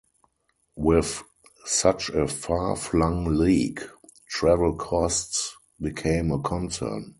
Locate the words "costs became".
4.75-6.31